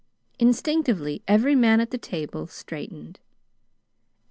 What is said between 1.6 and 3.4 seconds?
at the table straightened.